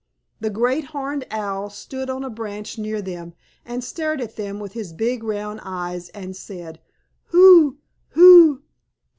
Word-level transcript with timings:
The 0.39 0.49
Great 0.49 0.85
Horned 0.85 1.27
Owl 1.29 1.69
stood 1.69 2.09
on 2.09 2.23
a 2.23 2.29
branch 2.31 2.79
near 2.79 3.03
them, 3.03 3.33
and 3.63 3.83
stared 3.83 4.19
at 4.19 4.35
them 4.35 4.59
with 4.59 4.73
his 4.73 4.93
big 4.93 5.23
round 5.23 5.59
eyes, 5.61 6.09
and 6.09 6.35
said, 6.35 6.81
"Who? 7.27 7.77
Who? 8.17 8.63